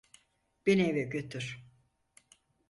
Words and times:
Beni 0.67 0.83
eve 0.87 1.01
götür. 1.03 1.63